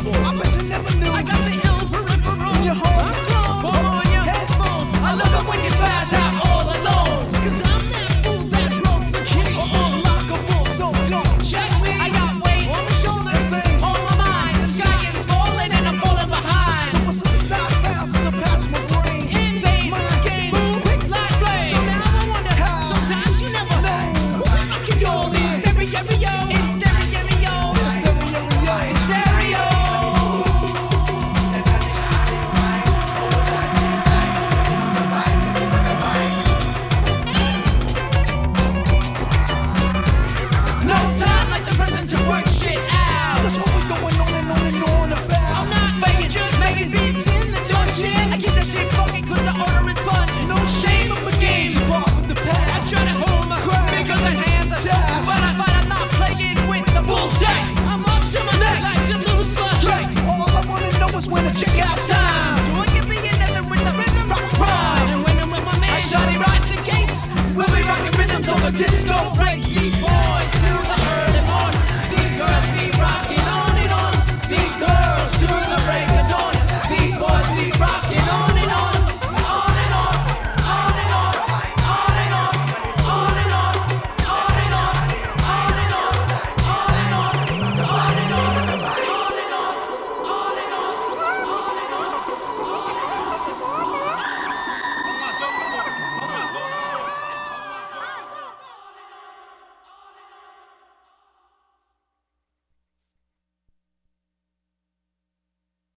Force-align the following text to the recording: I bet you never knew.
I 0.00 0.36
bet 0.36 0.56
you 0.56 0.68
never 0.68 0.94
knew. 0.96 1.07